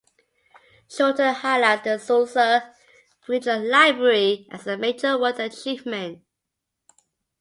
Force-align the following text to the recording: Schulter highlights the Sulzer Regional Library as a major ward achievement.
Schulter 0.87 1.31
highlights 1.31 1.83
the 1.83 1.99
Sulzer 1.99 2.73
Regional 3.27 3.69
Library 3.69 4.47
as 4.49 4.65
a 4.65 4.75
major 4.75 5.15
ward 5.15 5.39
achievement. 5.39 6.23